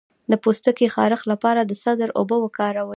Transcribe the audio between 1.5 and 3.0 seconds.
د سدر اوبه وکاروئ